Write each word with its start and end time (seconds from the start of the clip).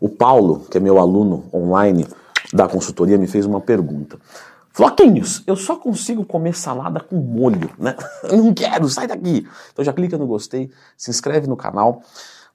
O 0.00 0.08
Paulo, 0.08 0.66
que 0.70 0.78
é 0.78 0.80
meu 0.80 0.98
aluno 0.98 1.44
online 1.52 2.06
da 2.52 2.68
consultoria, 2.68 3.18
me 3.18 3.26
fez 3.26 3.44
uma 3.46 3.60
pergunta. 3.60 4.18
Floquinhos, 4.72 5.42
eu 5.46 5.56
só 5.56 5.74
consigo 5.74 6.24
comer 6.24 6.54
salada 6.54 7.00
com 7.00 7.16
molho, 7.16 7.70
né? 7.78 7.96
Não 8.30 8.54
quero, 8.54 8.88
sai 8.88 9.08
daqui. 9.08 9.46
Então 9.72 9.84
já 9.84 9.92
clica 9.92 10.16
no 10.16 10.26
gostei, 10.26 10.70
se 10.96 11.10
inscreve 11.10 11.48
no 11.48 11.56
canal. 11.56 12.02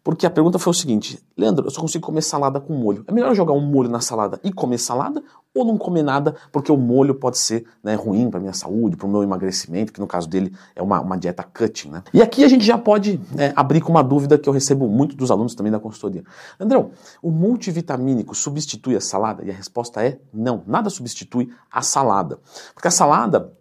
Porque 0.03 0.25
a 0.25 0.29
pergunta 0.29 0.59
foi 0.59 0.71
o 0.71 0.73
seguinte: 0.73 1.19
Leandro, 1.37 1.65
eu 1.65 1.71
só 1.71 1.79
consigo 1.79 2.05
comer 2.05 2.21
salada 2.21 2.59
com 2.59 2.73
molho. 2.73 3.05
É 3.07 3.11
melhor 3.11 3.33
jogar 3.33 3.53
um 3.53 3.61
molho 3.61 3.89
na 3.89 4.01
salada 4.01 4.39
e 4.43 4.51
comer 4.51 4.77
salada 4.77 5.23
ou 5.55 5.63
não 5.63 5.77
comer 5.77 6.01
nada, 6.01 6.35
porque 6.51 6.71
o 6.71 6.77
molho 6.77 7.13
pode 7.13 7.37
ser 7.37 7.65
né, 7.83 7.93
ruim 7.93 8.29
para 8.29 8.39
minha 8.39 8.53
saúde, 8.53 8.97
para 8.97 9.05
o 9.05 9.09
meu 9.09 9.21
emagrecimento, 9.21 9.93
que 9.93 9.99
no 9.99 10.07
caso 10.07 10.27
dele 10.27 10.51
é 10.75 10.81
uma, 10.81 10.99
uma 10.99 11.15
dieta 11.15 11.43
cutting. 11.43 11.89
Né? 11.89 12.03
E 12.11 12.21
aqui 12.21 12.43
a 12.43 12.47
gente 12.47 12.65
já 12.65 12.77
pode 12.77 13.21
né, 13.31 13.53
abrir 13.55 13.79
com 13.79 13.91
uma 13.91 14.03
dúvida 14.03 14.37
que 14.37 14.49
eu 14.49 14.53
recebo 14.53 14.87
muito 14.87 15.15
dos 15.15 15.29
alunos 15.29 15.53
também 15.53 15.71
da 15.71 15.79
consultoria. 15.79 16.23
Andrão, 16.59 16.89
o 17.21 17.29
multivitamínico 17.29 18.33
substitui 18.33 18.95
a 18.95 19.01
salada? 19.01 19.45
E 19.45 19.51
a 19.51 19.53
resposta 19.53 20.03
é 20.03 20.19
não, 20.33 20.63
nada 20.65 20.89
substitui 20.89 21.49
a 21.71 21.83
salada. 21.83 22.39
Porque 22.73 22.87
a 22.87 22.91
salada 22.91 23.53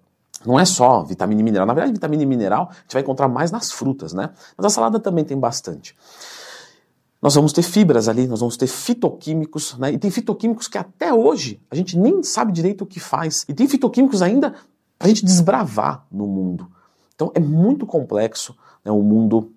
não 0.46 0.58
é 0.58 0.64
só 0.64 1.02
vitamina 1.02 1.40
e 1.40 1.44
mineral. 1.44 1.66
Na 1.66 1.74
verdade, 1.74 1.92
vitamina 1.92 2.22
e 2.22 2.26
mineral 2.26 2.68
a 2.70 2.74
gente 2.82 2.92
vai 2.92 3.02
encontrar 3.02 3.28
mais 3.28 3.50
nas 3.50 3.70
frutas, 3.70 4.12
né? 4.12 4.30
Mas 4.56 4.66
a 4.66 4.70
salada 4.70 4.98
também 4.98 5.24
tem 5.24 5.38
bastante 5.38 5.96
nós 7.22 7.36
vamos 7.36 7.52
ter 7.52 7.62
fibras 7.62 8.08
ali, 8.08 8.26
nós 8.26 8.40
vamos 8.40 8.56
ter 8.56 8.66
fitoquímicos, 8.66 9.78
né? 9.78 9.92
E 9.92 9.98
tem 9.98 10.10
fitoquímicos 10.10 10.66
que 10.66 10.76
até 10.76 11.14
hoje 11.14 11.60
a 11.70 11.76
gente 11.76 11.96
nem 11.96 12.20
sabe 12.24 12.50
direito 12.50 12.82
o 12.82 12.86
que 12.86 12.98
faz. 12.98 13.44
E 13.48 13.54
tem 13.54 13.68
fitoquímicos 13.68 14.20
ainda 14.20 14.50
para 14.98 15.06
a 15.06 15.08
gente 15.08 15.24
desbravar 15.24 16.04
no 16.10 16.26
mundo. 16.26 16.68
Então 17.14 17.30
é 17.32 17.38
muito 17.38 17.86
complexo 17.86 18.56
né, 18.84 18.90
o 18.90 19.00
mundo 19.00 19.52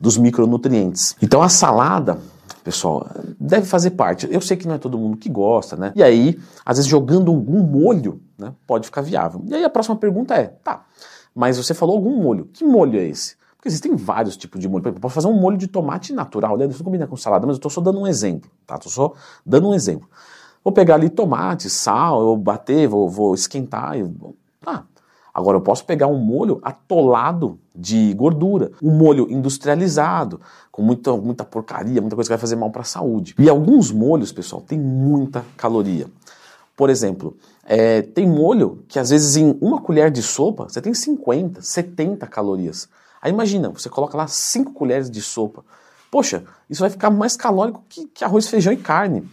dos 0.00 0.18
micronutrientes. 0.18 1.14
Então 1.22 1.40
a 1.40 1.48
salada, 1.48 2.18
pessoal, 2.64 3.06
deve 3.38 3.66
fazer 3.66 3.90
parte. 3.90 4.26
Eu 4.30 4.40
sei 4.40 4.56
que 4.56 4.66
não 4.66 4.74
é 4.74 4.78
todo 4.78 4.98
mundo 4.98 5.18
que 5.18 5.28
gosta, 5.28 5.76
né? 5.76 5.92
E 5.94 6.02
aí, 6.02 6.40
às 6.64 6.78
vezes 6.78 6.90
jogando 6.90 7.30
algum 7.30 7.62
molho, 7.62 8.20
né, 8.38 8.52
pode 8.66 8.86
ficar 8.86 9.02
viável. 9.02 9.42
E 9.46 9.54
aí 9.54 9.62
a 9.62 9.70
próxima 9.70 9.94
pergunta 9.94 10.34
é, 10.34 10.46
tá, 10.64 10.84
mas 11.34 11.58
você 11.58 11.74
falou 11.74 11.94
algum 11.94 12.22
molho. 12.22 12.48
Que 12.52 12.64
molho 12.64 12.98
é 12.98 13.04
esse? 13.04 13.36
Porque 13.56 13.68
existem 13.68 13.94
vários 13.94 14.36
tipos 14.36 14.60
de 14.60 14.68
molho. 14.68 14.82
Por 14.82 14.88
exemplo, 14.88 14.98
eu 14.98 15.02
posso 15.02 15.14
fazer 15.14 15.28
um 15.28 15.38
molho 15.38 15.58
de 15.58 15.68
tomate 15.68 16.12
natural, 16.12 16.56
né? 16.56 16.66
Isso 16.66 16.82
combina 16.82 17.06
com 17.06 17.16
salada, 17.16 17.46
mas 17.46 17.54
eu 17.54 17.58
estou 17.58 17.70
só 17.70 17.80
dando 17.80 18.00
um 18.00 18.06
exemplo, 18.06 18.50
tá? 18.66 18.76
Estou 18.76 18.90
só 18.90 19.12
dando 19.44 19.68
um 19.68 19.74
exemplo. 19.74 20.08
Vou 20.62 20.72
pegar 20.72 20.94
ali 20.94 21.10
tomate, 21.10 21.68
sal, 21.68 22.20
eu 22.22 22.36
bater, 22.36 22.88
vou, 22.88 23.08
vou 23.08 23.34
esquentar. 23.34 23.98
E... 23.98 24.10
Ah, 24.66 24.84
agora 25.34 25.56
eu 25.56 25.60
posso 25.60 25.84
pegar 25.84 26.06
um 26.06 26.18
molho 26.18 26.60
atolado 26.62 27.58
de 27.74 28.14
gordura, 28.14 28.70
um 28.80 28.92
molho 28.92 29.26
industrializado, 29.28 30.40
com 30.70 30.80
muita, 30.80 31.16
muita 31.16 31.44
porcaria, 31.44 32.00
muita 32.00 32.14
coisa 32.14 32.28
que 32.28 32.34
vai 32.34 32.38
fazer 32.38 32.56
mal 32.56 32.70
para 32.70 32.82
a 32.82 32.84
saúde. 32.84 33.34
E 33.38 33.48
alguns 33.48 33.90
molhos, 33.90 34.30
pessoal, 34.30 34.62
tem 34.62 34.78
muita 34.78 35.44
caloria. 35.56 36.06
Por 36.76 36.88
exemplo, 36.88 37.36
é, 37.64 38.02
tem 38.02 38.28
molho 38.28 38.84
que 38.88 38.98
às 38.98 39.10
vezes 39.10 39.36
em 39.36 39.56
uma 39.60 39.80
colher 39.80 40.10
de 40.10 40.22
sopa 40.22 40.68
você 40.68 40.80
tem 40.80 40.94
50, 40.94 41.62
70 41.62 42.26
calorias. 42.26 42.88
Aí 43.20 43.32
imagina, 43.32 43.70
você 43.70 43.88
coloca 43.88 44.16
lá 44.16 44.26
5 44.26 44.72
colheres 44.72 45.10
de 45.10 45.20
sopa. 45.20 45.64
Poxa, 46.10 46.44
isso 46.68 46.80
vai 46.80 46.90
ficar 46.90 47.10
mais 47.10 47.36
calórico 47.36 47.82
que, 47.88 48.06
que 48.06 48.24
arroz, 48.24 48.46
feijão 48.46 48.72
e 48.72 48.76
carne. 48.76 49.28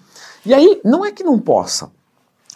E 0.45 0.53
aí, 0.53 0.81
não 0.83 1.05
é 1.05 1.11
que 1.11 1.23
não 1.23 1.38
possa, 1.38 1.91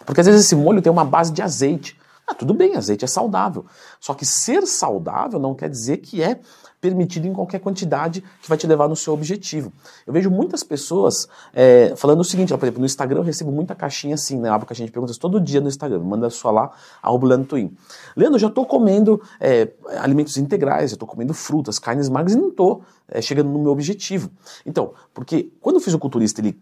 porque 0.04 0.20
às 0.20 0.26
vezes 0.26 0.46
esse 0.46 0.56
molho 0.56 0.82
tem 0.82 0.90
uma 0.90 1.04
base 1.04 1.32
de 1.32 1.42
azeite. 1.42 1.96
Ah, 2.26 2.34
tudo 2.34 2.52
bem, 2.52 2.74
azeite 2.74 3.04
é 3.04 3.08
saudável. 3.08 3.64
Só 4.00 4.12
que 4.12 4.26
ser 4.26 4.66
saudável 4.66 5.38
não 5.38 5.54
quer 5.54 5.70
dizer 5.70 5.98
que 5.98 6.22
é 6.22 6.40
permitido 6.80 7.26
em 7.26 7.32
qualquer 7.32 7.60
quantidade 7.60 8.22
que 8.42 8.48
vai 8.48 8.58
te 8.58 8.66
levar 8.66 8.88
no 8.88 8.96
seu 8.96 9.12
objetivo. 9.12 9.72
Eu 10.06 10.12
vejo 10.12 10.30
muitas 10.30 10.62
pessoas 10.62 11.28
é, 11.52 11.94
falando 11.96 12.20
o 12.20 12.24
seguinte, 12.24 12.52
por 12.52 12.64
exemplo, 12.64 12.80
no 12.80 12.86
Instagram 12.86 13.20
eu 13.20 13.24
recebo 13.24 13.50
muita 13.50 13.74
caixinha 13.74 14.14
assim, 14.14 14.38
né? 14.38 14.50
Abro 14.50 14.66
caixinha 14.66 14.86
de 14.86 14.92
perguntas 14.92 15.16
todo 15.18 15.40
dia 15.40 15.60
no 15.60 15.68
Instagram, 15.68 16.00
manda 16.00 16.28
sua 16.30 16.50
lá, 16.50 16.70
arroba 17.02 17.28
Leandro 17.28 17.48
Twin. 17.48 17.76
Leandro, 18.16 18.36
eu 18.36 18.40
já 18.40 18.48
estou 18.48 18.66
comendo 18.66 19.22
é, 19.40 19.68
alimentos 19.98 20.36
integrais, 20.36 20.90
já 20.90 20.94
estou 20.94 21.08
comendo 21.08 21.32
frutas, 21.32 21.78
carnes 21.78 22.08
magras 22.08 22.34
e 22.34 22.38
não 22.38 22.48
estou 22.48 22.82
é, 23.08 23.22
chegando 23.22 23.50
no 23.50 23.58
meu 23.58 23.72
objetivo. 23.72 24.30
Então, 24.64 24.92
porque 25.14 25.50
quando 25.60 25.76
o 25.76 25.80
fisiculturista 25.80 26.40
ele 26.40 26.60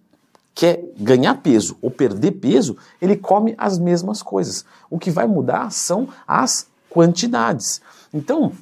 quer 0.55 0.83
ganhar 0.97 1.35
peso 1.43 1.77
ou 1.83 1.91
perder 1.91 2.33
peso, 2.33 2.77
ele 3.01 3.17
come 3.17 3.55
as 3.59 3.79
mesmas 3.79 4.23
coisas. 4.23 4.65
O 4.89 4.99
que 4.99 5.11
vai 5.11 5.27
mudar 5.27 5.71
são 5.71 6.09
as 6.27 6.69
quantidades. 6.89 7.81
Então, 8.13 8.53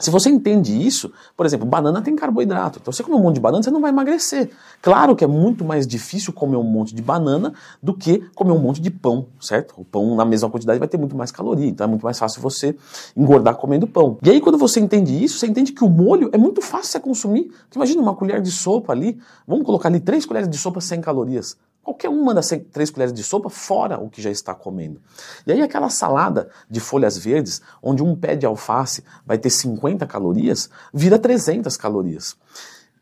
se 0.00 0.10
você 0.10 0.30
entende 0.30 0.74
isso, 0.86 1.12
por 1.36 1.44
exemplo, 1.44 1.66
banana 1.66 2.00
tem 2.00 2.16
carboidrato. 2.16 2.78
Então, 2.80 2.92
você 2.92 3.02
comer 3.02 3.16
um 3.16 3.22
monte 3.22 3.34
de 3.34 3.40
banana, 3.40 3.62
você 3.62 3.70
não 3.70 3.80
vai 3.80 3.90
emagrecer. 3.90 4.50
Claro 4.80 5.14
que 5.14 5.22
é 5.22 5.26
muito 5.26 5.64
mais 5.64 5.86
difícil 5.86 6.32
comer 6.32 6.56
um 6.56 6.64
monte 6.64 6.94
de 6.94 7.02
banana 7.02 7.52
do 7.82 7.94
que 7.94 8.18
comer 8.34 8.52
um 8.52 8.58
monte 8.58 8.80
de 8.80 8.90
pão, 8.90 9.26
certo? 9.40 9.74
O 9.76 9.84
pão, 9.84 10.16
na 10.16 10.24
mesma 10.24 10.48
quantidade, 10.48 10.78
vai 10.78 10.88
ter 10.88 10.98
muito 10.98 11.16
mais 11.16 11.30
caloria. 11.30 11.68
Então, 11.68 11.84
é 11.84 11.88
muito 11.88 12.02
mais 12.02 12.18
fácil 12.18 12.40
você 12.40 12.74
engordar 13.16 13.56
comendo 13.56 13.86
pão. 13.86 14.18
E 14.22 14.30
aí, 14.30 14.40
quando 14.40 14.56
você 14.56 14.80
entende 14.80 15.22
isso, 15.22 15.38
você 15.38 15.46
entende 15.46 15.72
que 15.72 15.84
o 15.84 15.88
molho 15.88 16.30
é 16.32 16.38
muito 16.38 16.62
fácil 16.62 16.92
você 16.92 17.00
consumir. 17.00 17.52
Imagina 17.74 18.00
uma 18.00 18.14
colher 18.14 18.40
de 18.40 18.50
sopa 18.50 18.92
ali, 18.92 19.18
vamos 19.46 19.64
colocar 19.66 19.88
ali 19.88 20.00
três 20.00 20.24
colheres 20.24 20.48
de 20.48 20.56
sopa 20.56 20.80
sem 20.80 21.00
calorias. 21.00 21.56
Qualquer 21.82 22.08
uma 22.08 22.34
das 22.34 22.50
três 22.70 22.90
colheres 22.90 23.12
de 23.12 23.22
sopa, 23.22 23.48
fora 23.48 23.98
o 23.98 24.10
que 24.10 24.20
já 24.20 24.30
está 24.30 24.54
comendo. 24.54 25.00
E 25.46 25.52
aí 25.52 25.62
aquela 25.62 25.88
salada 25.88 26.50
de 26.68 26.78
folhas 26.78 27.16
verdes, 27.16 27.62
onde 27.82 28.02
um 28.02 28.14
pé 28.14 28.36
de 28.36 28.46
alface 28.46 29.02
vai 29.24 29.38
ter 29.38 29.50
50 29.50 30.06
calorias, 30.06 30.68
vira 30.92 31.18
300 31.18 31.76
calorias. 31.76 32.36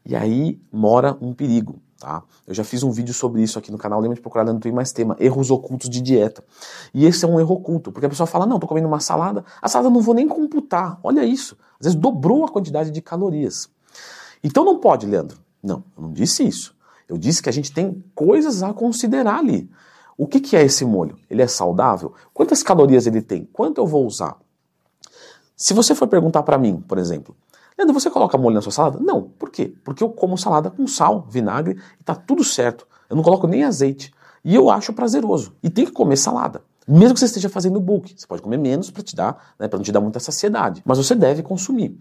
E 0.07 0.15
aí 0.17 0.61
mora 0.73 1.17
um 1.21 1.35
perigo. 1.35 1.83
Tá? 1.99 2.23
Eu 2.47 2.55
já 2.55 2.63
fiz 2.63 2.85
um 2.85 2.93
vídeo 2.93 3.13
sobre 3.13 3.43
isso 3.43 3.59
aqui 3.59 3.73
no 3.73 3.79
canal, 3.79 4.01
lembra 4.01 4.15
de 4.15 4.21
procurar 4.21 4.45
no 4.45 4.53
Twitter 4.53 4.73
mais 4.73 4.93
tema, 4.93 5.17
erros 5.19 5.51
ocultos 5.51 5.91
de 5.91 6.01
dieta. 6.01 6.45
E 6.95 7.05
esse 7.05 7.25
é 7.25 7.29
um 7.29 7.41
erro 7.41 7.57
oculto, 7.57 7.91
porque 7.91 8.07
a 8.07 8.09
pessoa 8.09 8.27
fala, 8.27 8.47
não, 8.47 8.57
estou 8.57 8.69
comendo 8.69 8.87
uma 8.87 9.01
salada, 9.01 9.45
a 9.61 9.69
salada 9.69 9.91
não 9.91 10.01
vou 10.01 10.15
nem 10.15 10.29
computar, 10.29 11.01
olha 11.03 11.25
isso, 11.25 11.59
às 11.81 11.87
vezes 11.87 11.99
dobrou 11.99 12.45
a 12.45 12.49
quantidade 12.49 12.93
de 12.93 13.03
calorias. 13.03 13.69
Então 14.45 14.65
não 14.65 14.79
pode, 14.79 15.07
Leandro. 15.07 15.41
Não, 15.61 15.83
eu 15.97 16.05
não 16.05 16.13
disse 16.13 16.47
isso. 16.47 16.78
Eu 17.09 17.17
disse 17.17 17.43
que 17.43 17.49
a 17.49 17.53
gente 17.53 17.73
tem 17.73 18.05
coisas 18.15 18.63
a 18.63 18.73
considerar 18.73 19.39
ali. 19.39 19.71
O 20.17 20.27
que, 20.27 20.41
que 20.41 20.57
é 20.57 20.63
esse 20.63 20.85
molho? 20.85 21.17
Ele 21.31 21.43
é 21.43 21.47
saudável? 21.47 22.13
Quantas 22.35 22.63
calorias 22.63 23.07
ele 23.07 23.23
tem? 23.23 23.49
Quanto 23.53 23.79
eu 23.79 23.87
vou 23.87 24.07
usar? 24.07 24.37
Se 25.57 25.73
você 25.73 25.95
for 25.95 26.07
perguntar 26.07 26.43
para 26.43 26.59
mim, 26.59 26.83
por 26.87 26.99
exemplo, 26.99 27.37
Leandro, 27.79 27.99
você 27.99 28.11
coloca 28.11 28.37
molho 28.37 28.57
na 28.57 28.61
sua 28.61 28.73
salada? 28.73 28.99
Não. 29.01 29.23
Por 29.23 29.51
quê? 29.51 29.73
Porque 29.85 30.03
eu 30.03 30.11
como 30.11 30.37
salada 30.37 30.69
com 30.69 30.87
sal, 30.89 31.25
vinagre 31.31 31.81
e 32.01 32.05
tá 32.05 32.15
tudo 32.15 32.43
certo. 32.43 32.87
Eu 33.09 33.15
não 33.15 33.23
coloco 33.23 33.47
nem 33.47 33.63
azeite. 33.63 34.13
E 34.45 34.55
eu 34.55 34.69
acho 34.69 34.93
prazeroso. 34.93 35.55
E 35.63 35.71
tem 35.71 35.85
que 35.85 35.93
comer 35.93 36.17
salada. 36.17 36.63
Mesmo 36.89 37.15
que 37.15 37.21
você 37.21 37.27
esteja 37.27 37.49
fazendo 37.49 37.79
bulk, 37.79 38.15
você 38.17 38.27
pode 38.27 38.43
comer 38.43 38.57
menos 38.57 38.91
para 38.91 39.03
te 39.03 39.15
dar, 39.15 39.55
né, 39.59 39.69
para 39.69 39.77
não 39.79 39.85
te 39.85 39.93
dar 39.93 40.01
muita 40.01 40.19
saciedade, 40.19 40.83
mas 40.87 40.97
você 40.97 41.15
deve 41.15 41.43
consumir. 41.43 41.95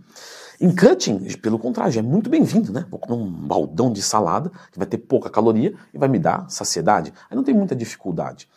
Em 0.59 0.75
cutting, 0.75 1.19
pelo 1.38 1.59
contrário, 1.59 2.00
é 2.00 2.01
muito 2.01 2.31
bem-vindo, 2.31 2.73
né? 2.73 2.85
Vou 2.90 3.00
comer 3.00 3.22
um 3.22 3.29
baldão 3.29 3.94
de 3.94 4.01
salada, 4.01 4.51
que 4.72 4.79
vai 4.79 4.88
ter 4.88 4.97
pouca 4.97 5.29
caloria 5.29 5.75
e 5.94 5.97
vai 6.00 6.09
me 6.09 6.18
dar 6.18 6.50
saciedade. 6.50 7.13
Aí 7.29 7.35
não 7.35 7.44
tem 7.44 7.53
muita 7.53 7.75
dificuldade. 7.75 8.50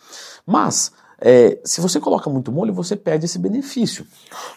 Mas, 0.47 0.93
é, 1.21 1.61
se 1.63 1.79
você 1.79 2.01
coloca 2.01 2.31
muito 2.31 2.51
molho, 2.51 2.73
você 2.73 2.97
perde 2.97 3.27
esse 3.27 3.39
benefício. 3.39 4.07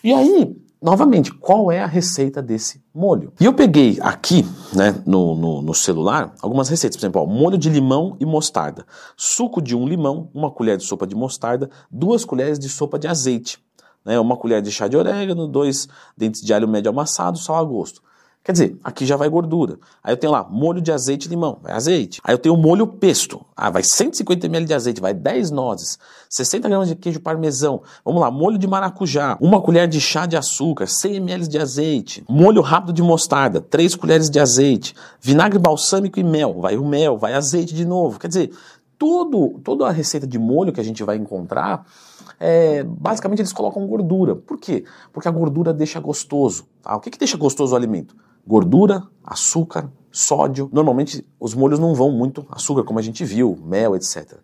E 0.01 0.13
aí, 0.13 0.55
novamente, 0.81 1.33
qual 1.33 1.69
é 1.69 1.81
a 1.81 1.85
receita 1.85 2.41
desse 2.41 2.81
molho? 2.93 3.33
E 3.37 3.43
eu 3.43 3.53
peguei 3.53 3.97
aqui, 3.99 4.45
né, 4.73 4.95
no, 5.05 5.35
no, 5.35 5.61
no 5.61 5.73
celular, 5.73 6.33
algumas 6.41 6.69
receitas. 6.69 6.95
Por 6.95 7.03
exemplo, 7.03 7.21
ó, 7.23 7.25
molho 7.25 7.57
de 7.57 7.69
limão 7.69 8.15
e 8.21 8.25
mostarda. 8.25 8.85
Suco 9.17 9.61
de 9.61 9.75
um 9.75 9.85
limão, 9.85 10.29
uma 10.33 10.49
colher 10.49 10.77
de 10.77 10.85
sopa 10.85 11.05
de 11.05 11.15
mostarda, 11.15 11.69
duas 11.91 12.23
colheres 12.23 12.57
de 12.57 12.69
sopa 12.69 12.97
de 12.97 13.07
azeite 13.07 13.62
né, 14.05 14.19
uma 14.19 14.37
colher 14.37 14.61
de 14.61 14.71
chá 14.71 14.87
de 14.87 14.97
orégano, 14.97 15.47
dois 15.47 15.87
dentes 16.17 16.41
de 16.41 16.53
alho 16.53 16.67
médio 16.67 16.89
amassado, 16.89 17.37
sal 17.37 17.57
a 17.57 17.63
gosto. 17.63 18.01
Quer 18.43 18.51
dizer, 18.51 18.77
aqui 18.83 19.05
já 19.05 19.15
vai 19.15 19.29
gordura. 19.29 19.79
Aí 20.03 20.11
eu 20.11 20.17
tenho 20.17 20.33
lá 20.33 20.43
molho 20.43 20.81
de 20.81 20.91
azeite 20.91 21.27
e 21.27 21.29
limão, 21.29 21.59
vai 21.63 21.71
azeite. 21.71 22.19
Aí 22.25 22.33
eu 22.33 22.37
tenho 22.37 22.57
molho 22.57 22.85
pesto. 22.85 23.39
Ah, 23.55 23.69
vai 23.69 23.81
150 23.81 24.47
ml 24.47 24.65
de 24.65 24.73
azeite, 24.73 24.99
vai 24.99 25.13
10 25.13 25.49
nozes, 25.49 25.97
60 26.29 26.67
gramas 26.67 26.89
de 26.89 26.95
queijo 26.95 27.21
parmesão. 27.21 27.81
Vamos 28.03 28.19
lá, 28.19 28.29
molho 28.29 28.57
de 28.57 28.67
maracujá, 28.67 29.37
uma 29.39 29.61
colher 29.61 29.87
de 29.87 30.01
chá 30.01 30.25
de 30.25 30.35
açúcar, 30.35 30.87
100 30.87 31.15
ml 31.15 31.47
de 31.47 31.57
azeite. 31.57 32.25
Molho 32.27 32.61
rápido 32.61 32.91
de 32.91 33.01
mostarda, 33.01 33.61
3 33.61 33.95
colheres 33.95 34.29
de 34.29 34.37
azeite. 34.41 34.93
Vinagre 35.21 35.57
balsâmico 35.57 36.19
e 36.19 36.23
mel, 36.23 36.59
vai 36.59 36.75
o 36.75 36.83
mel, 36.83 37.17
vai 37.17 37.33
azeite 37.33 37.73
de 37.73 37.85
novo. 37.85 38.19
Quer 38.19 38.27
dizer, 38.27 38.51
tudo, 39.03 39.59
toda 39.65 39.85
a 39.85 39.91
receita 39.91 40.25
de 40.25 40.39
molho 40.39 40.71
que 40.71 40.79
a 40.79 40.83
gente 40.83 41.03
vai 41.03 41.17
encontrar 41.17 41.85
é, 42.39 42.81
basicamente 42.83 43.39
eles 43.39 43.51
colocam 43.51 43.85
gordura. 43.85 44.33
Por 44.33 44.57
quê? 44.57 44.85
Porque 45.11 45.27
a 45.27 45.31
gordura 45.31 45.73
deixa 45.73 45.99
gostoso. 45.99 46.65
Tá? 46.81 46.95
O 46.95 47.01
que, 47.01 47.09
que 47.09 47.19
deixa 47.19 47.35
gostoso 47.35 47.73
o 47.73 47.75
alimento? 47.75 48.15
Gordura, 48.47 49.03
açúcar, 49.21 49.89
sódio. 50.09 50.69
Normalmente 50.71 51.27
os 51.37 51.53
molhos 51.53 51.79
não 51.79 51.93
vão 51.93 52.11
muito 52.11 52.47
açúcar, 52.49 52.85
como 52.85 52.97
a 52.97 53.01
gente 53.01 53.25
viu, 53.25 53.59
mel, 53.61 53.93
etc. 53.93 54.37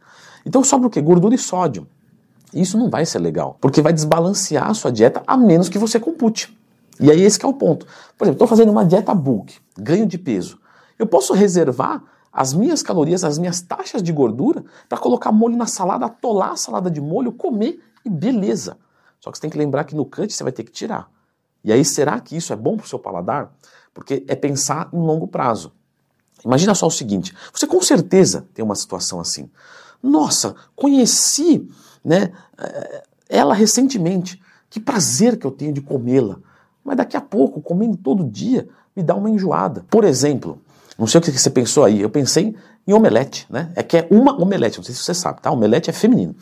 Então 0.45 0.61
sobra 0.61 0.87
o 0.87 0.89
quê? 0.89 1.01
Gordura 1.01 1.33
e 1.33 1.37
sódio. 1.37 1.87
Isso 2.53 2.77
não 2.77 2.89
vai 2.89 3.05
ser 3.05 3.19
legal, 3.19 3.57
porque 3.61 3.81
vai 3.81 3.93
desbalancear 3.93 4.69
a 4.69 4.73
sua 4.73 4.91
dieta 4.91 5.23
a 5.25 5.37
menos 5.37 5.69
que 5.69 5.77
você 5.77 6.01
compute. 6.01 6.53
E 6.99 7.09
aí 7.09 7.21
esse 7.21 7.41
é 7.45 7.47
o 7.47 7.53
ponto. 7.53 7.85
Por 8.17 8.25
exemplo, 8.25 8.35
estou 8.35 8.47
fazendo 8.47 8.73
uma 8.73 8.83
dieta 8.83 9.15
bulk, 9.15 9.55
ganho 9.77 10.05
de 10.05 10.17
peso. 10.17 10.59
Eu 10.97 11.07
posso 11.07 11.33
reservar 11.33 12.03
as 12.31 12.53
minhas 12.53 12.83
calorias, 12.83 13.23
as 13.23 13.37
minhas 13.37 13.61
taxas 13.61 14.03
de 14.03 14.11
gordura 14.11 14.63
para 14.87 14.97
colocar 14.97 15.31
molho 15.31 15.57
na 15.57 15.65
salada, 15.65 16.05
atolar 16.05 16.51
a 16.51 16.55
salada 16.55 16.89
de 16.89 17.01
molho, 17.01 17.31
comer 17.31 17.79
e 18.05 18.09
beleza. 18.09 18.77
Só 19.19 19.31
que 19.31 19.37
você 19.37 19.41
tem 19.41 19.49
que 19.49 19.57
lembrar 19.57 19.83
que 19.83 19.95
no 19.95 20.05
cut 20.05 20.31
você 20.31 20.43
vai 20.43 20.51
ter 20.51 20.63
que 20.63 20.71
tirar. 20.71 21.09
E 21.63 21.73
aí, 21.73 21.83
será 21.83 22.19
que 22.19 22.37
isso 22.37 22.53
é 22.53 22.55
bom 22.55 22.77
para 22.77 22.85
o 22.85 22.87
seu 22.87 22.99
paladar? 22.99 23.53
Porque 23.93 24.23
é 24.27 24.35
pensar 24.35 24.89
em 24.93 24.99
longo 24.99 25.27
prazo. 25.27 25.73
Imagina 26.45 26.73
só 26.73 26.87
o 26.87 26.91
seguinte: 26.91 27.35
você 27.53 27.67
com 27.67 27.81
certeza 27.81 28.47
tem 28.53 28.63
uma 28.63 28.75
situação 28.75 29.19
assim. 29.19 29.49
Nossa, 30.01 30.55
conheci 30.75 31.69
né, 32.03 32.31
eh, 32.57 33.03
ela 33.27 33.53
recentemente. 33.53 34.41
Que 34.69 34.79
prazer 34.79 35.37
que 35.37 35.45
eu 35.45 35.51
tenho 35.51 35.73
de 35.73 35.81
comê-la. 35.81 36.37
Mas 36.83 36.95
daqui 36.95 37.17
a 37.17 37.21
pouco, 37.21 37.61
comendo 37.61 37.97
todo 37.97 38.23
dia, 38.23 38.69
me 38.95 39.03
dá 39.03 39.15
uma 39.15 39.29
enjoada. 39.29 39.85
Por 39.89 40.03
exemplo, 40.03 40.61
não 40.99 41.07
sei 41.07 41.19
o 41.19 41.21
que 41.21 41.31
você 41.31 41.49
pensou 41.49 41.83
aí, 41.85 42.01
eu 42.01 42.09
pensei 42.09 42.55
em 42.85 42.93
omelete, 42.93 43.47
né? 43.49 43.71
É 43.75 43.81
que 43.81 43.97
é 43.97 44.07
uma 44.11 44.35
omelete, 44.39 44.77
não 44.77 44.83
sei 44.83 44.93
se 44.93 45.01
você 45.01 45.13
sabe, 45.13 45.41
tá? 45.41 45.49
Omelete 45.51 45.89
é 45.89 45.93
feminino. 45.93 46.35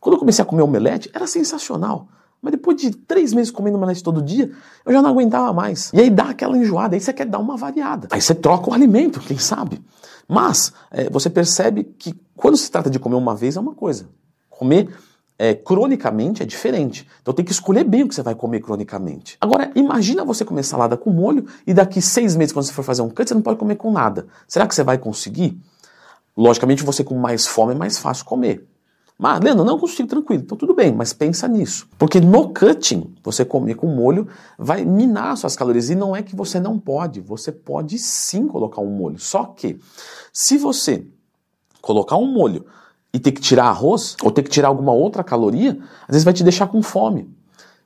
Quando 0.00 0.14
eu 0.14 0.18
comecei 0.18 0.42
a 0.42 0.46
comer 0.46 0.62
omelete, 0.62 1.10
era 1.12 1.26
sensacional. 1.26 2.08
Mas 2.40 2.52
depois 2.52 2.76
de 2.76 2.90
três 2.90 3.32
meses 3.32 3.52
comendo 3.52 3.76
omelete 3.76 4.02
todo 4.02 4.20
dia, 4.20 4.50
eu 4.84 4.92
já 4.92 5.00
não 5.00 5.10
aguentava 5.10 5.52
mais. 5.52 5.92
E 5.92 6.00
aí 6.00 6.10
dá 6.10 6.30
aquela 6.30 6.56
enjoada, 6.56 6.96
aí 6.96 7.00
você 7.00 7.12
quer 7.12 7.26
dar 7.26 7.38
uma 7.38 7.56
variada. 7.56 8.08
Aí 8.10 8.20
você 8.20 8.34
troca 8.34 8.68
o 8.68 8.74
alimento, 8.74 9.20
quem 9.20 9.38
sabe? 9.38 9.80
Mas 10.26 10.72
é, 10.90 11.08
você 11.08 11.30
percebe 11.30 11.84
que 11.84 12.14
quando 12.34 12.56
se 12.56 12.70
trata 12.70 12.90
de 12.90 12.98
comer 12.98 13.14
uma 13.14 13.36
vez 13.36 13.56
é 13.56 13.60
uma 13.60 13.74
coisa. 13.74 14.08
Comer 14.50 14.88
é, 15.38 15.54
cronicamente 15.54 16.42
é 16.42 16.46
diferente. 16.46 17.06
Então 17.20 17.34
tem 17.34 17.44
que 17.44 17.52
escolher 17.52 17.84
bem 17.84 18.02
o 18.02 18.08
que 18.08 18.14
você 18.14 18.22
vai 18.22 18.34
comer 18.34 18.60
cronicamente. 18.60 19.36
Agora, 19.40 19.70
imagina 19.74 20.24
você 20.24 20.44
comer 20.44 20.62
salada 20.62 20.96
com 20.96 21.10
molho 21.10 21.46
e 21.66 21.74
daqui 21.74 22.00
seis 22.00 22.36
meses, 22.36 22.52
quando 22.52 22.66
você 22.66 22.72
for 22.72 22.84
fazer 22.84 23.02
um 23.02 23.08
cut, 23.08 23.28
você 23.28 23.34
não 23.34 23.42
pode 23.42 23.58
comer 23.58 23.76
com 23.76 23.90
nada. 23.90 24.26
Será 24.46 24.66
que 24.66 24.74
você 24.74 24.84
vai 24.84 24.98
conseguir? 24.98 25.58
Logicamente, 26.36 26.82
você 26.82 27.04
com 27.04 27.16
mais 27.16 27.46
fome 27.46 27.72
é 27.72 27.76
mais 27.76 27.98
fácil 27.98 28.24
comer. 28.24 28.66
Mas, 29.18 29.40
Leandro, 29.40 29.64
não 29.64 29.78
consigo, 29.78 30.08
tranquilo. 30.08 30.42
Então 30.42 30.58
tudo 30.58 30.74
bem, 30.74 30.92
mas 30.92 31.12
pensa 31.12 31.46
nisso. 31.46 31.86
Porque 31.98 32.18
no 32.18 32.52
cutting, 32.52 33.14
você 33.22 33.44
comer 33.44 33.74
com 33.74 33.86
molho 33.86 34.26
vai 34.58 34.84
minar 34.84 35.36
suas 35.36 35.54
calorias. 35.54 35.90
E 35.90 35.94
não 35.94 36.16
é 36.16 36.22
que 36.22 36.34
você 36.34 36.58
não 36.58 36.78
pode, 36.78 37.20
você 37.20 37.52
pode 37.52 37.98
sim 37.98 38.48
colocar 38.48 38.80
um 38.80 38.90
molho. 38.90 39.18
Só 39.18 39.44
que, 39.44 39.78
se 40.32 40.58
você 40.58 41.06
colocar 41.80 42.16
um 42.16 42.26
molho 42.26 42.64
e 43.12 43.18
ter 43.18 43.32
que 43.32 43.40
tirar 43.40 43.66
arroz, 43.66 44.16
ou 44.22 44.30
ter 44.30 44.42
que 44.42 44.50
tirar 44.50 44.68
alguma 44.68 44.92
outra 44.92 45.22
caloria, 45.22 45.78
às 46.02 46.08
vezes 46.08 46.24
vai 46.24 46.32
te 46.32 46.42
deixar 46.42 46.66
com 46.66 46.82
fome. 46.82 47.28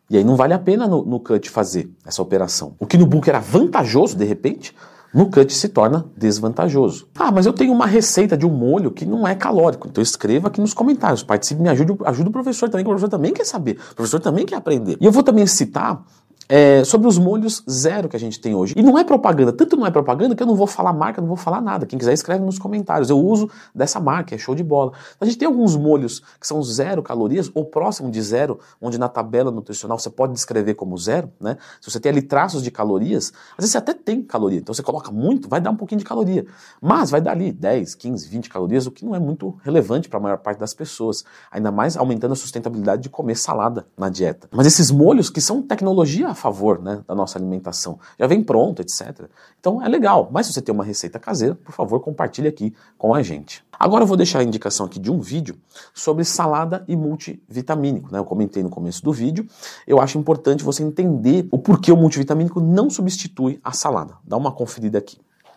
E 0.09 0.17
aí 0.17 0.23
não 0.23 0.37
vale 0.37 0.55
a 0.55 0.59
pena 0.59 0.87
no, 0.87 1.05
no 1.05 1.19
cut 1.19 1.51
fazer 1.51 1.91
essa 2.05 2.23
operação. 2.23 2.75
O 2.79 2.87
que 2.87 2.97
no 2.97 3.07
book 3.07 3.29
era 3.29 3.41
vantajoso, 3.41 4.17
de 4.17 4.25
repente, 4.25 4.73
no 5.13 5.29
cut 5.29 5.53
se 5.53 5.69
torna 5.69 6.07
desvantajoso. 6.17 7.09
Ah, 7.19 7.33
mas 7.33 7.45
eu 7.45 7.53
tenho 7.53 7.73
uma 7.73 7.87
receita 7.87 8.37
de 8.37 8.47
um 8.47 8.51
molho 8.51 8.93
que 8.93 9.05
não 9.05 9.27
é 9.27 9.35
calórico. 9.35 9.89
Então 9.89 10.01
escreva 10.01 10.47
aqui 10.47 10.61
nos 10.61 10.73
comentários, 10.73 11.25
participe, 11.25 11.61
me 11.61 11.69
ajude, 11.69 11.97
ajude 12.05 12.29
o 12.29 12.33
professor 12.33 12.69
também, 12.69 12.85
que 12.85 12.91
o 12.91 12.93
professor 12.93 13.09
também 13.09 13.33
quer 13.33 13.45
saber, 13.45 13.79
o 13.93 13.95
professor 13.97 14.21
também 14.21 14.47
quer 14.47 14.57
aprender. 14.57 14.97
E 15.01 15.05
eu 15.05 15.11
vou 15.11 15.25
também 15.25 15.47
citar 15.47 16.05
é, 16.49 16.85
sobre 16.85 17.09
os 17.09 17.19
molhos 17.19 17.63
zero 17.69 18.09
que 18.09 18.17
a 18.17 18.21
gente 18.21 18.41
tem 18.41 18.55
hoje. 18.55 18.75
E 18.77 18.83
não 18.83 18.99
é 18.99 19.05
propaganda, 19.05 19.53
tanto 19.53 19.77
não 19.77 19.87
é 19.87 19.91
propaganda 19.91 20.35
que 20.35 20.43
eu 20.43 20.47
não 20.47 20.55
vou 20.55 20.67
falar 20.67 20.93
marca, 20.93 21.21
não 21.21 21.29
vou 21.29 21.37
falar 21.37 21.61
nada. 21.61 21.87
Quem 21.87 21.99
quiser 21.99 22.13
escreve 22.13 22.45
nos 22.45 22.59
comentários. 22.59 23.11
Eu 23.11 23.19
uso 23.19 23.51
dessa 23.75 23.99
marca, 23.99 24.35
é 24.35 24.39
show 24.39 24.55
de 24.55 24.63
bola. 24.63 24.93
A 25.21 25.25
gente 25.25 25.39
tem 25.39 25.47
alguns 25.47 25.77
molhos 25.77 26.23
que 26.41 26.47
são 26.47 26.63
zero 26.63 27.03
calorias 27.03 27.51
ou 27.55 27.65
próximo 27.65 28.11
de 28.11 28.21
zero, 28.23 28.59
onde 28.81 28.99
na 28.99 29.09
tabela 29.09 29.51
nutricional 29.51 29.99
você 29.99 30.11
pode 30.11 30.33
descrever 30.33 30.75
como 30.75 30.97
zero, 30.97 31.31
né? 31.41 31.57
Se 31.81 31.91
você 31.91 31.99
tem 31.99 32.11
ali 32.11 32.23
traços 32.23 32.63
de 32.63 32.71
calorias, 32.71 33.33
às 33.53 33.65
vezes 33.65 33.73
você 33.73 33.79
até 33.79 33.93
tem 33.93 34.23
caloria. 34.23 34.59
Então 34.59 34.75
você 34.75 34.83
coloca 34.83 35.11
muito, 35.11 35.49
vai 35.49 35.61
dar 35.61 35.71
um 35.71 35.77
pouquinho 35.77 35.99
de 35.99 36.05
caloria. 36.05 36.47
Mas 36.81 37.11
vai 37.11 37.21
dar 37.21 37.33
ali 37.33 37.53
10, 37.53 37.95
15, 37.95 38.29
20 38.29 38.51
calorias, 38.51 38.87
o 38.87 38.91
que 38.91 39.05
não 39.05 39.15
é 39.15 39.19
muito 39.19 39.59
relevante 39.63 40.09
para 40.09 40.19
a 40.19 40.23
maior 40.23 40.39
parte 40.39 40.59
das 40.59 40.75
pessoas. 40.75 41.25
Ainda 41.51 41.71
mais 41.71 41.97
aumentando 41.97 42.33
a 42.33 42.37
sustentabilidade 42.37 43.03
de 43.03 43.09
comer 43.09 43.37
salada 43.37 43.87
na 43.97 44.09
dieta. 44.09 44.49
Mas 44.53 44.67
esses 44.67 44.91
molhos 44.91 45.29
que 45.31 45.41
são 45.41 45.63
tecnologia 45.63 46.36
favor 46.37 46.81
né, 46.81 47.03
da 47.07 47.15
nossa 47.15 47.39
alimentação. 47.39 47.99
Já 48.19 48.27
vem 48.27 48.43
pronto, 48.43 48.81
etc. 48.83 49.29
Então 49.59 49.83
é 49.85 49.89
legal. 49.89 50.29
Mas 50.31 50.47
se 50.47 50.53
você 50.53 50.63
tem 50.63 50.75
uma 50.75 50.85
receita 50.85 51.19
caseira, 51.19 51.55
por 51.55 51.73
favor, 51.73 52.01
compartilhe 52.01 52.49
aqui 52.49 52.75
com 52.97 53.15
a 53.15 53.23
gente. 53.23 53.65
Agora 53.79 54.05
eu 54.05 54.07
vou 54.07 54.17
deixar 54.17 54.39
a 54.39 54.45
indicação 54.45 54.87
aqui 54.87 54.99
de 54.99 55.11
um 55.11 55.21
vídeo 55.21 55.57
sobre 55.93 56.25
salada 56.25 56.85
e 56.89 56.97
multivitamínico. 56.97 58.11
Né? 58.11 58.19
Eu 58.19 58.25
comentei 58.25 58.63
no 58.63 58.71
começo 58.71 59.05
do 59.05 59.13
vídeo. 59.13 59.47
Eu 59.87 60.01
acho 60.01 60.19
importante 60.19 60.65
você 60.65 60.83
entender 60.83 61.47
o 61.51 61.59
porquê 61.59 61.93
o 61.93 61.97
multivitamínico 61.97 62.61
não 62.61 62.89
substitui 62.89 63.61
a 63.63 63.73
salada. 63.73 64.15
Dá 64.25 64.37
uma 64.37 64.53
conferida 64.53 64.99
aqui. 64.99 65.19